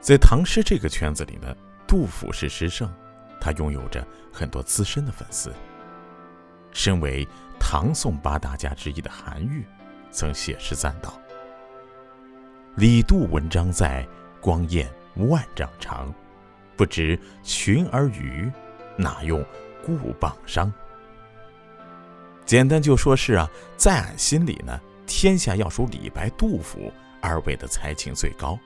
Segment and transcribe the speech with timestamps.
[0.00, 1.54] 在唐诗这个圈子里呢，
[1.86, 2.90] 杜甫是诗圣，
[3.38, 5.52] 他拥有着很多资深的粉丝。
[6.72, 7.26] 身为
[7.58, 9.64] 唐宋八大家之一的韩愈，
[10.10, 11.20] 曾写诗赞道
[12.76, 14.06] ：“李杜文章在，
[14.40, 16.12] 光焰万丈长。
[16.76, 18.50] 不知群儿语，
[18.96, 19.44] 哪用
[19.84, 20.72] 故榜伤？”
[22.46, 26.90] 简单就说是啊，在俺心里呢，天下要数李白、杜甫
[27.20, 28.58] 二位的才情最高，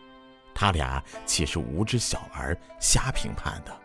[0.64, 3.76] 他俩岂是无知小儿瞎评判的？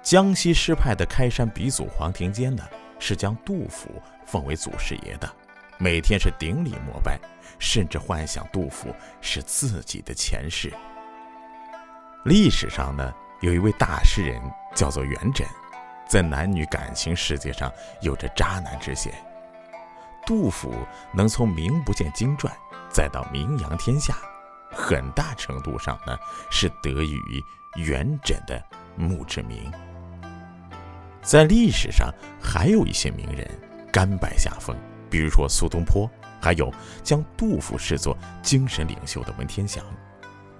[0.00, 2.62] 江西诗派的开山鼻祖黄庭坚呢，
[3.00, 5.28] 是将杜甫奉为祖师爷的，
[5.76, 7.18] 每天是顶礼膜拜，
[7.58, 10.72] 甚至幻想杜甫是自己的前世。
[12.24, 14.40] 历史上呢，有一位大诗人
[14.72, 15.44] 叫做元稹，
[16.06, 17.68] 在男女感情世界上
[18.02, 19.12] 有着渣男之嫌。
[20.24, 20.72] 杜甫
[21.12, 22.56] 能从名不见经传，
[22.92, 24.14] 再到名扬天下，
[24.70, 26.16] 很大程度上呢，
[26.50, 27.42] 是得益于
[27.76, 28.62] 元稹的
[28.96, 29.72] 墓志铭。
[31.22, 33.48] 在历史上还有一些名人
[33.92, 34.76] 甘拜下风，
[35.08, 39.84] 比如说苏东坡，还有将杜甫视作精神领袖的文天祥，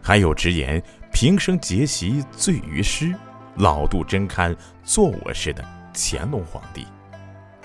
[0.03, 3.15] 还有直言平生结习醉于诗，
[3.57, 6.87] 老杜真堪做我事的乾隆皇帝。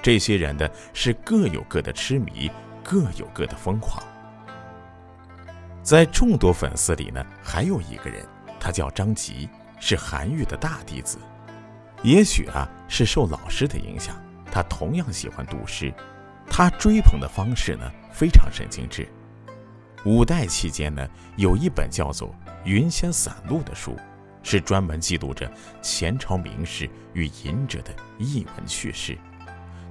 [0.02, 2.52] 这些人呢是各有各的痴迷，
[2.84, 4.04] 各有各的疯狂。
[5.88, 8.22] 在众多粉丝里呢，还有一个人，
[8.60, 9.48] 他叫张籍，
[9.80, 11.18] 是韩愈的大弟子。
[12.04, 14.22] 也许啊，是受老师的影响，
[14.52, 15.94] 他同样喜欢读诗。
[16.46, 19.08] 他追捧的方式呢，非常神经质。
[20.04, 22.28] 五代期间呢，有一本叫做
[22.66, 23.96] 《云仙散录》的书，
[24.44, 25.50] 是专门记录着
[25.82, 29.18] 前朝名士与隐者的逸闻趣事。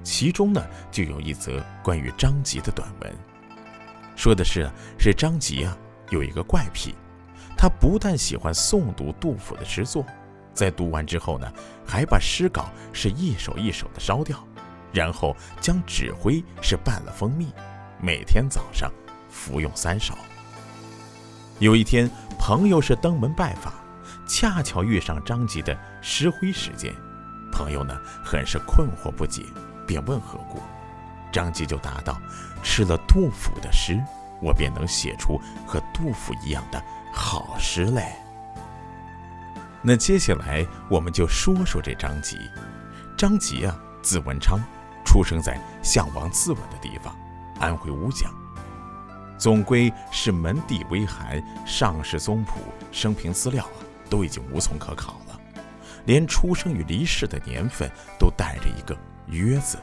[0.03, 3.11] 其中呢，就有一则关于张籍的短文，
[4.15, 5.75] 说的是是张籍啊，
[6.09, 6.95] 有一个怪癖，
[7.57, 10.05] 他不但喜欢诵读杜甫的诗作。
[10.53, 11.51] 在读完之后呢，
[11.85, 14.37] 还把诗稿是一首一首的烧掉，
[14.91, 17.53] 然后将纸灰是拌了蜂蜜，
[18.01, 18.91] 每天早上
[19.29, 20.17] 服用三勺。
[21.59, 22.09] 有一天，
[22.39, 23.73] 朋友是登门拜访，
[24.27, 26.91] 恰巧遇上张籍的诗灰时间，
[27.51, 29.43] 朋友呢很是困惑不解，
[29.85, 30.59] 便问何故，
[31.31, 32.19] 张籍就答道
[32.63, 33.99] ：“吃了杜甫的诗，
[34.41, 38.13] 我便能写出和杜甫一样的好诗嘞。”
[39.81, 42.37] 那接下来我们就说说这张籍。
[43.17, 44.59] 张籍啊，字文昌，
[45.05, 47.15] 出生在项王自刎的地方，
[47.59, 48.31] 安徽乌江。
[49.37, 52.59] 总归是门第微寒，上世宗谱、
[52.91, 55.39] 生平资料啊，都已经无从可考了，
[56.05, 57.89] 连出生与离世的年份
[58.19, 58.97] 都带着一个
[59.27, 59.77] “约”字。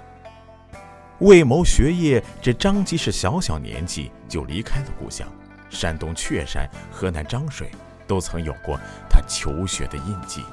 [1.20, 5.26] 为谋学业，这张籍是小小年纪就离开了故乡，
[5.70, 7.70] 山东雀山，河南漳水。
[8.06, 10.44] 都曾有过他求学的印记。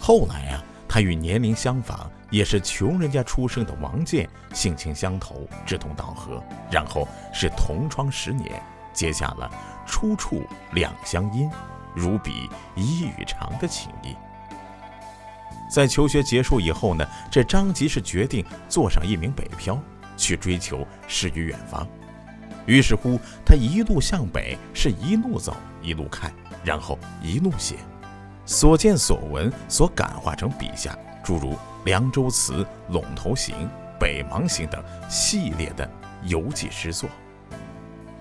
[0.00, 6.42] 后来啊，他与年龄相仿、也是穷人家出生的王建性情相投、志同道合，
[6.72, 8.60] 然后是同窗十年，
[8.92, 9.48] 结下了
[9.86, 10.42] 初处
[10.72, 11.48] 两相因，
[11.94, 14.16] 如比一语长的情谊。
[15.72, 19.82] 在求学结束以后呢，这张籍是决定做上一名北漂，
[20.18, 21.88] 去追求诗与远方。
[22.66, 26.30] 于是乎，他一路向北，是一路走，一路看。
[26.62, 27.76] 然后一路写，
[28.44, 31.52] 所见所闻所感化成笔下诸如
[31.86, 32.52] 《凉州词》
[32.94, 33.56] 《陇头行》
[33.98, 35.90] 《北邙行》等系列的
[36.24, 37.08] 游记诗作。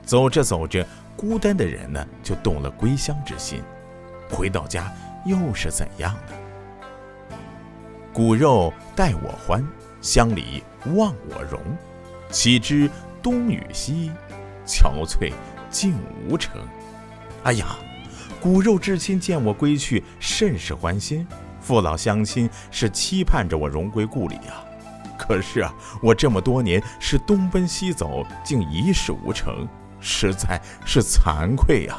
[0.04, 0.88] 走着走着，
[1.18, 3.62] 孤单的人呢就动了归乡之心。
[4.30, 4.90] 回到家
[5.26, 6.41] 又是怎样呢？
[8.14, 9.66] 骨肉待我欢，
[10.02, 10.64] 乡里
[10.96, 11.62] 望我荣。
[12.30, 12.90] 岂知
[13.22, 14.12] 东与西，
[14.66, 15.32] 憔悴
[15.70, 15.96] 竟
[16.28, 16.62] 无成。
[17.44, 17.78] 哎呀！
[18.42, 21.26] 骨肉至亲见我归去，甚是欢心；
[21.62, 24.64] 父老乡亲是期盼着我荣归故里呀。
[25.18, 29.68] 可是啊，我这么多年是东奔西走，竟一事无成，
[30.00, 31.98] 实在是惭愧呀。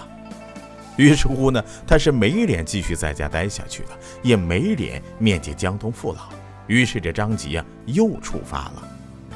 [0.96, 6.28] 于是乎呢，他是没脸继续在家待下去了，也没脸面见江东父老。
[6.66, 8.88] 于是这张籍啊，又出发了。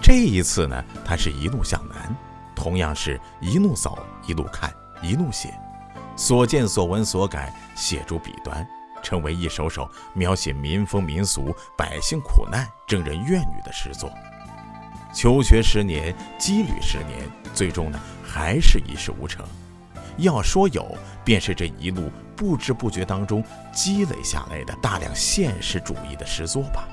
[0.03, 2.15] 这一次呢，他是一路向南，
[2.55, 4.73] 同样是一路走，一路看，
[5.03, 5.53] 一路写。
[6.15, 8.67] 所见所闻所感写诸笔端，
[9.03, 14.11] 成为一首首描写民风民俗、百姓苦难、征人怨女的诗作。
[15.13, 19.45] 求学十年，羁旅十年，最终呢还是一事无成。
[20.19, 23.43] 要说有，便是这一路不知不觉当中
[23.73, 26.89] 积累下来的大量现实主义的诗作吧。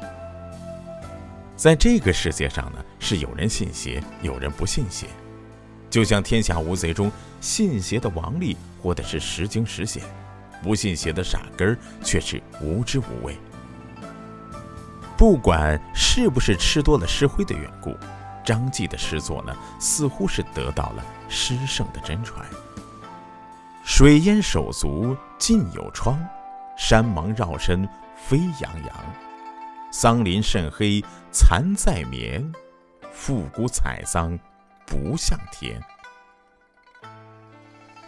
[1.56, 5.08] 在这个世界上呢，是有人信邪，有人不信邪。
[5.90, 10.04] 就像《天下无贼》中，信邪的王力活的是时惊时险，
[10.64, 13.38] 不信邪的傻根儿却是无知无畏。
[15.16, 17.96] 不管是不是吃多了石灰的缘故，
[18.44, 22.46] 张继的诗作呢，似乎是得到了诗圣的真传。
[23.84, 26.20] 水淹手足尽有疮，
[26.78, 29.14] 山芒绕身飞扬扬。
[29.92, 32.52] 桑林甚黑残在眠，
[33.12, 34.38] 复古采桑。
[34.86, 35.82] 不像天。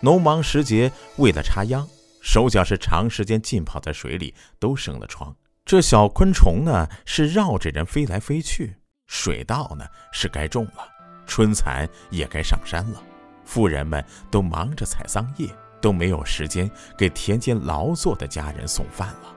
[0.02, 1.88] 农忙时节，为了插秧，
[2.22, 5.36] 手脚是长时间浸泡在水里，都生了疮。
[5.64, 8.76] 这小昆虫呢，是绕着人飞来飞去。
[9.08, 10.88] 水稻呢，是该种了，
[11.26, 13.02] 春蚕也该上山了。
[13.46, 15.48] 妇人们都忙着采桑叶，
[15.82, 19.36] 都没有时间给田间劳作的家人送饭了。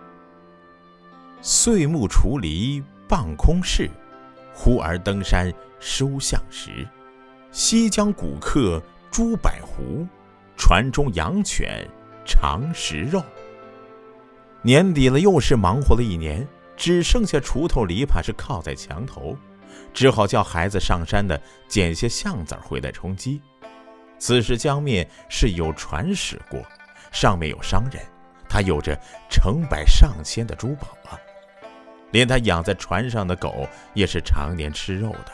[1.40, 3.88] 岁暮锄犁傍空事，
[4.52, 6.87] 忽而登山收橡实。
[7.50, 10.06] 西江古客朱百湖，
[10.56, 11.88] 船中养犬
[12.25, 13.23] 常食肉。
[14.62, 16.46] 年底了，又是忙活了一年，
[16.76, 19.37] 只剩下锄头篱笆是靠在墙头，
[19.94, 23.40] 只好叫孩子上山的捡些橡子回来充饥。
[24.19, 26.61] 此时江面是有船驶过，
[27.12, 28.03] 上面有商人，
[28.49, 28.99] 他有着
[29.31, 31.19] 成百上千的珠宝啊，
[32.11, 35.32] 连他养在船上的狗也是常年吃肉的。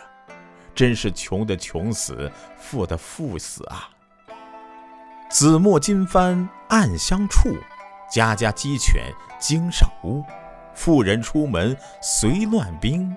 [0.75, 3.88] 真是穷的穷死，富的富死啊！
[5.30, 7.56] 紫陌金幡暗香处，
[8.10, 9.04] 家家鸡犬
[9.38, 10.25] 惊上屋。
[10.75, 13.16] 妇人出门随乱兵，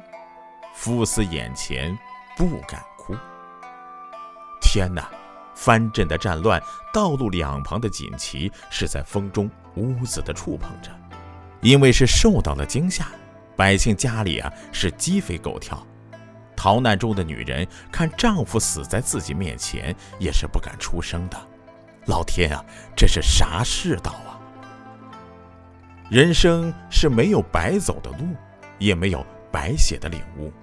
[0.76, 1.98] 夫死眼前
[2.36, 3.16] 不敢哭。
[4.62, 5.10] 天哪！
[5.58, 6.62] 藩镇的战乱，
[6.94, 10.92] 道路两旁的锦旗是在风中兀自的触碰着，
[11.62, 13.08] 因为是受到了惊吓，
[13.56, 15.86] 百姓家里啊是鸡飞狗跳。
[16.56, 21.38] 逃难中的女人看丈夫死在自己面前，也是不敢出声的。
[22.06, 22.64] 老天啊，
[22.96, 24.38] 这是啥世道啊！
[26.10, 28.36] 人生是没有白走的路，
[28.78, 30.54] 也没有白写的领悟。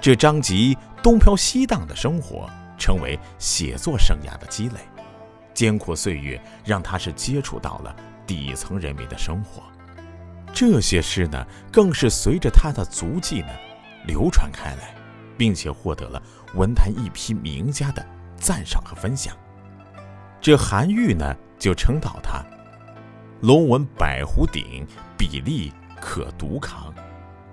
[0.00, 2.48] 这张吉东飘西荡的生活，
[2.82, 4.80] 成为写作生涯的积累。
[5.54, 7.94] 艰苦岁月让他是接触到了
[8.26, 9.62] 底层人民的生活。
[10.52, 13.48] 这些诗呢，更是随着他的足迹呢。
[14.04, 14.96] 流传开来，
[15.38, 16.20] 并且获得了
[16.54, 18.04] 文坛一批名家的
[18.36, 19.36] 赞赏和分享。
[20.40, 22.44] 这韩愈呢，就称道他
[23.42, 24.84] ：“龙纹百壶鼎，
[25.16, 26.92] 笔力可独扛。”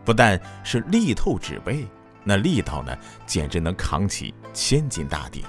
[0.04, 1.86] 不但是力透纸背，
[2.30, 2.96] 那力道呢，
[3.26, 5.44] 简直能扛起千斤大鼎。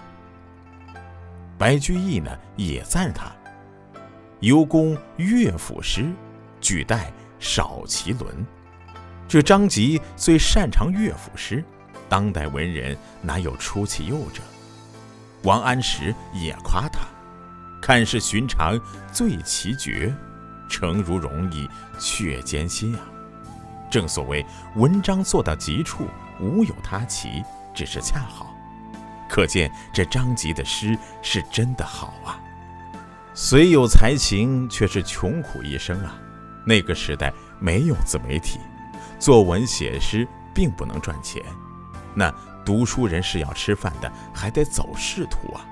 [1.59, 3.31] 白居易呢，也赞他
[4.41, 6.11] ：“尤公乐府诗，
[6.59, 8.47] 举代少其伦。”
[9.29, 11.62] 这张籍最擅长乐府诗，
[12.09, 14.41] 当代文人哪有出其右者？
[15.43, 17.00] 王安石也夸他
[17.82, 18.81] ：“看似寻常
[19.12, 20.11] 最奇绝，
[20.67, 21.69] 诚如容易
[21.99, 23.00] 却艰辛啊！”
[23.93, 24.43] 正所谓
[24.77, 26.06] 文章做到极处，
[26.41, 27.45] 无有他奇，
[27.75, 28.55] 只是恰好。
[29.29, 32.41] 可见这张籍的诗是真的好啊！
[33.33, 36.19] 虽有才情，却是穷苦一生啊！
[36.67, 38.59] 那个时代没有自媒体。
[39.19, 41.43] 作文写诗并不能赚钱，
[42.15, 42.35] 那
[42.65, 45.65] 读书人是要吃饭的，还得走仕途啊。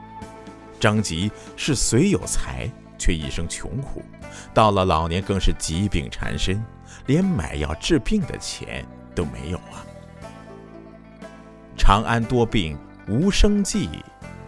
[0.79, 4.05] 张籍是虽有才，却一生穷苦，
[4.55, 6.65] 到了老年更是疾病缠身，
[7.07, 9.83] 连买药治病的钱都没有啊。
[11.79, 13.89] 长安多病无生计，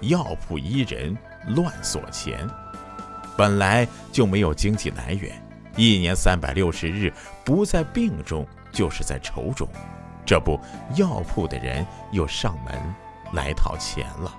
[0.02, 1.16] 药铺医人
[1.54, 2.46] 乱锁钱，
[3.36, 5.32] 本来就没有经济来源，
[5.76, 7.10] 一年三百六十日
[7.44, 8.46] 不在病中。
[8.72, 9.68] 就是在愁中，
[10.24, 10.56] 这不，
[10.94, 12.72] 药铺的人又上门
[13.32, 14.32] 来讨钱了。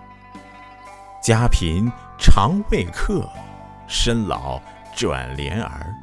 [1.21, 3.29] 家贫常未客，
[3.89, 4.57] 身老
[4.95, 5.93] 转怜儿。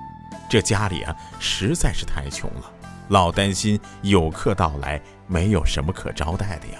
[0.46, 2.70] 这家里啊，实在是太穷了，
[3.08, 6.78] 老担心有客到来，没有什么可招待的呀。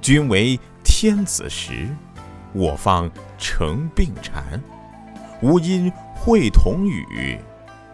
[0.00, 1.88] 君为天子时，
[2.52, 4.60] 我方成病蝉。
[5.40, 7.38] 无因会同语，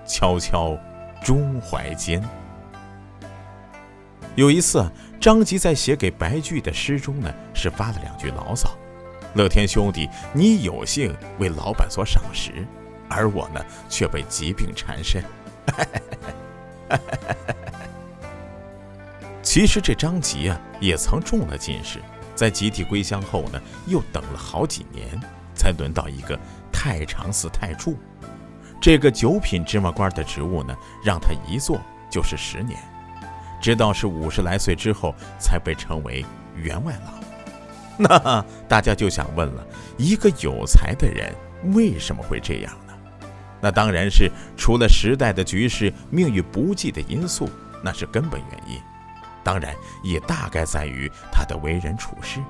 [0.06, 0.76] 悄悄。
[1.20, 2.22] 中怀间。
[4.36, 4.88] 有一次，
[5.20, 8.70] 张籍在写给白居易的诗中呢，是发了两句牢骚
[9.34, 12.64] ：“乐天兄弟，你有幸为老板所赏识，
[13.08, 15.20] 而我呢，却被疾病缠身。”
[19.42, 22.00] 其实这张吉啊，也曾中了进士，
[22.34, 25.08] 在集体归乡后呢，又等了好几年，
[25.54, 26.38] 才轮到一个
[26.70, 27.96] 太常寺太柱。
[28.80, 32.78] 这个九品芝麻官的职务呢，让他一做就是十年，
[33.60, 37.14] 直到是五十来岁之后，才被称为员外郎。
[37.98, 41.34] 那大家就想问了：一个有才的人
[41.74, 42.72] 为什么会这样？
[43.60, 47.48] 那当然是除了时代的局势、命运不济的因素，
[47.82, 48.80] 那是根本原因。
[49.42, 52.40] 当然，也大概在于他的为人处事。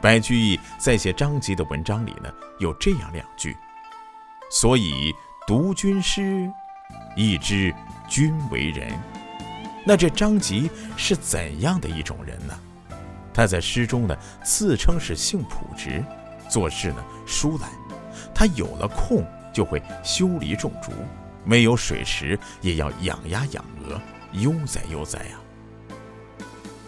[0.00, 3.56] 白居易在写张籍的文章里呢，有这样两句
[4.50, 5.14] ：“所以
[5.46, 6.50] 读君诗，
[7.16, 7.74] 亦知
[8.08, 8.98] 君为人。”
[9.84, 12.58] 那这张籍是怎样的一种人呢？
[13.32, 16.02] 他在诗中呢，自称是性朴直，
[16.48, 17.70] 做事呢疏懒。
[18.34, 19.24] 他有了空
[19.56, 20.92] 就会修篱种竹，
[21.42, 23.98] 没有水池也要养鸭养鹅，
[24.32, 25.40] 悠哉悠哉啊。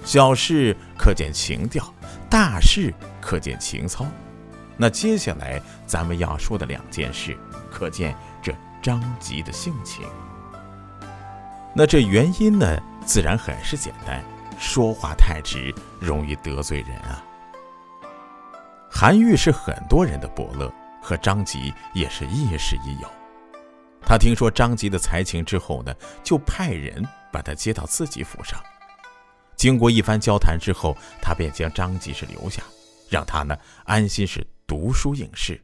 [0.05, 1.83] 小事可见情调，
[2.29, 4.05] 大事可见情操。
[4.77, 7.35] 那接下来咱们要说的两件事，
[7.71, 10.05] 可见这张籍的性情。
[11.75, 14.23] 那这原因呢，自然很是简单，
[14.59, 17.25] 说话太直，容易得罪人啊。
[18.91, 20.71] 韩愈是很多人的伯乐，
[21.09, 23.09] 和张籍也是亦师亦友。
[24.03, 28.63] 他听说张籍的才情之后呢，就派人把他接到自己府上。
[29.57, 32.63] 经过一番交谈之后，他便将张籍是留下，
[33.09, 35.59] 让他呢安心是读书应试。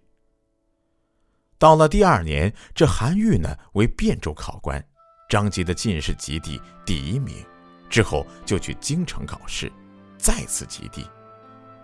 [1.58, 4.82] 到了第二年，这韩愈呢为汴州考官。
[5.28, 7.44] 张籍的进士及第第一名，
[7.90, 9.70] 之后就去京城考试，
[10.16, 11.06] 再次及第。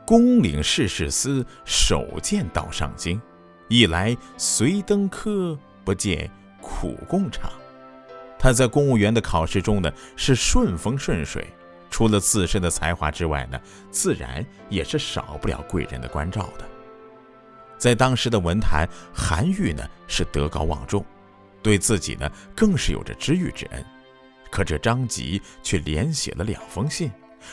[0.07, 3.21] 公领事事司首见到上京，
[3.71, 6.29] 一来随登科，不见
[6.61, 7.49] 苦共尝。
[8.37, 11.47] 他在公务员的考试中呢，是顺风顺水，
[11.89, 16.65] 除了自身的才华之外呢，自然也是少不了贵人的关照的。
[17.79, 21.07] 在当时的文坛，韩愈呢是德高望重。
[21.63, 23.85] 对自己呢，更是有着知遇之恩，
[24.51, 27.09] 可这张籍却连写了两封信，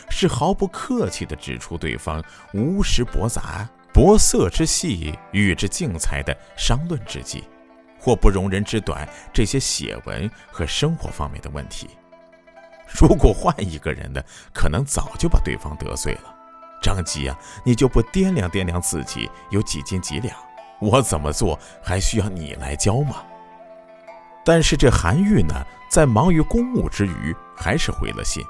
[0.09, 2.23] 是毫不客气地指出对方
[2.55, 7.43] 无识博杂、博色之戏，与之竞才的商论之际，
[7.99, 11.89] 或不容人之短这些写文和生活方面的问题。
[12.87, 14.21] 如果换一个人呢，
[14.53, 16.35] 可能早就把对方得罪了。
[16.79, 20.37] 张籍啊，你就不掂量掂量自己有几斤几两？
[20.79, 23.25] 我怎么做还需要你来教吗？
[24.45, 25.55] 但是这韩愈呢，
[25.89, 28.45] 在忙于公务之余，还是回了信，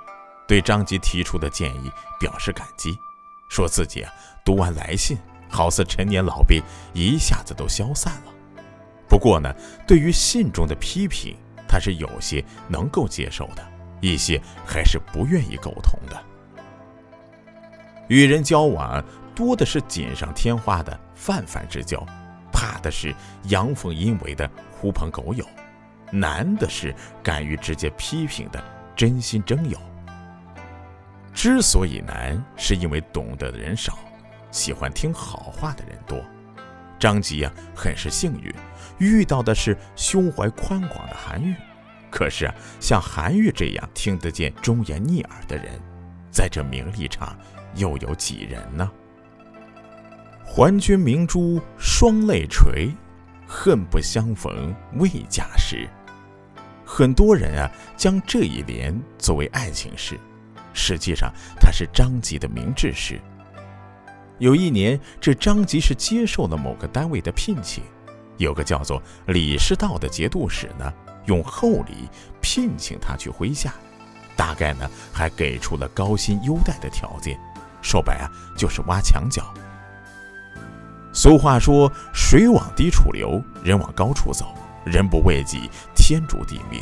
[0.45, 1.89] 对张籍提出的建议
[2.19, 2.99] 表示感激，
[3.47, 4.11] 说自己啊
[4.43, 5.17] 读完来信，
[5.49, 6.61] 好似陈年老病
[6.93, 8.33] 一下子都消散了。
[9.07, 9.53] 不过呢，
[9.87, 11.35] 对于信中的批评，
[11.67, 13.65] 他是有些能够接受的，
[14.01, 16.23] 一些还是不愿意苟同的。
[18.07, 19.03] 与人交往，
[19.35, 22.05] 多的是锦上添花的泛泛之交，
[22.51, 23.13] 怕的是
[23.43, 25.45] 阳奉阴违的狐朋狗友。
[26.09, 28.63] 难的是敢于直接批评的
[28.95, 29.77] 真心真友。
[31.33, 33.99] 之所以难，是因为懂得的人少，
[34.57, 36.19] 喜欢听好话的人多。
[36.97, 38.51] 张籍啊，很是幸运，
[38.97, 41.53] 遇到的是胸怀宽广的韩愈。
[42.09, 45.79] 可是啊，像韩愈这样听得见忠言逆耳的人，
[46.31, 47.37] 在这名利场
[47.75, 48.91] 又有几人呢？
[50.43, 52.89] 还君明珠双泪垂。
[53.49, 55.87] 恨不相逢未嫁时。
[56.83, 60.19] 很多人啊，将这一联作为爱情诗，
[60.73, 63.21] 实际上它是张籍的明志诗。
[64.39, 67.83] 有一年，这张籍是接受了某个单位的聘请，
[68.37, 70.93] 有个叫做李师道的节度使呢，
[71.25, 72.07] 用厚礼
[72.39, 73.73] 聘请他去麾下，
[74.35, 77.39] 大概呢还给出了高薪优待的条件，
[77.81, 79.53] 说白啊就是挖墙脚。
[81.13, 84.53] 俗话说：“水往低处流，人往高处走。
[84.85, 86.79] 人不为己，天诛地灭。”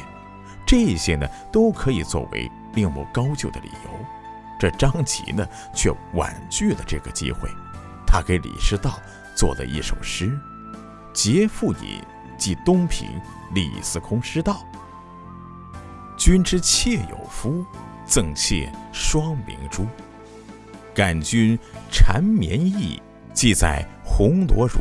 [0.68, 4.06] 这些呢，都可以作为另谋高就的理由。
[4.60, 7.50] 这张籍呢，却婉拒了这个机会。
[8.06, 9.00] 他给李师道
[9.36, 10.30] 做了一首诗，
[11.14, 12.02] 《节妇引
[12.38, 13.10] 即东平
[13.54, 14.54] 李司空诗道》
[16.18, 17.66] ：“君之妾有夫，
[18.06, 19.86] 赠妾双明珠。
[20.94, 21.58] 感君
[21.92, 23.02] 缠绵意，
[23.34, 24.80] 寄在。”红罗襦，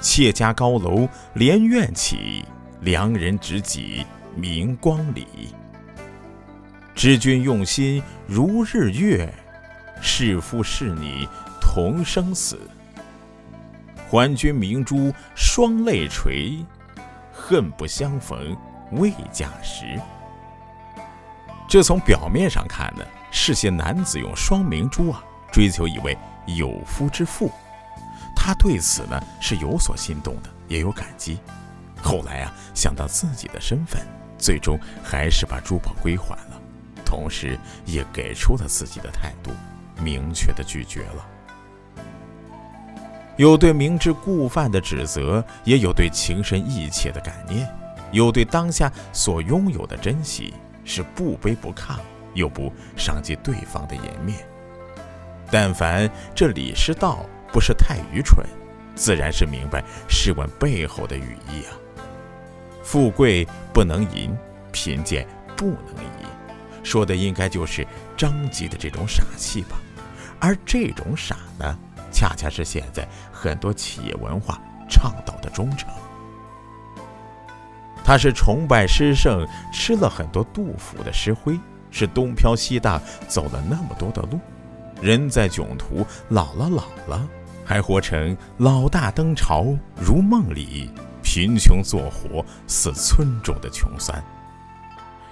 [0.00, 2.44] 妾家高楼连苑起，
[2.82, 4.06] 良人执戟
[4.36, 5.26] 明光里。
[6.98, 9.32] 知君用心如日月，
[10.02, 11.24] 是夫是女
[11.60, 12.58] 同生死。
[14.10, 16.58] 还君明珠双泪垂，
[17.32, 18.56] 恨不相逢
[18.90, 19.96] 未嫁时。
[21.68, 27.48] 这从表面上看呢，是些男子用双明珠啊追求一位有夫之妇。
[28.34, 31.38] 他对此呢是有所心动的，也有感激。
[32.02, 34.04] 后来啊，想到自己的身份，
[34.36, 36.57] 最终还是把珠宝归还了，
[37.08, 39.50] 同时也给出了自己的态度，
[39.98, 41.26] 明确的拒绝了。
[43.38, 47.66] 有对明知故犯的指责，也有对情深意切的感念，
[48.12, 50.52] 有对当下所拥有的珍惜，
[50.84, 51.96] 是不卑不亢，
[52.34, 54.46] 又不伤及对方的颜面。
[55.50, 58.44] 但凡这李师道不是太愚蠢，
[58.94, 61.72] 自然是明白试问背后的语义啊。
[62.82, 64.36] 富贵不能淫，
[64.72, 66.26] 贫贱不能移，
[66.88, 69.78] 说的应该就是张吉的这种傻气吧。
[70.40, 71.78] 而这种傻呢？
[72.10, 75.86] 恰恰是现在很多企业文化倡导的忠诚。
[78.02, 84.40] 他是崇拜诗圣，吃了很多杜甫的诗灰，是东飘西荡走了那么多的路，
[85.02, 87.28] 人在囧途，老了老了，
[87.62, 90.90] 还活成老大登朝如梦里，
[91.22, 94.24] 贫穷做活似村中的穷酸。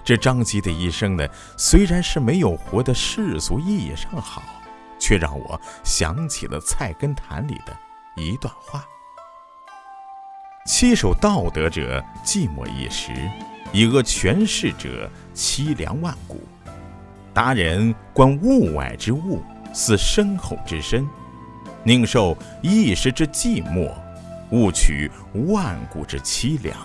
[0.07, 4.41] 这张吉的一生呢，虽然是没有活的世俗意义上好。
[4.97, 7.77] 却让我想起了《菜根谭》里的
[8.15, 8.83] 一段话
[10.65, 13.11] ：“欺守道德者寂寞一时，
[13.71, 16.41] 以恶权势者凄凉万古。
[17.31, 21.07] 达人观物外之物，似深厚之深，
[21.83, 23.93] 宁受一时之寂寞，
[24.49, 25.11] 勿取
[25.47, 26.75] 万古之凄凉。”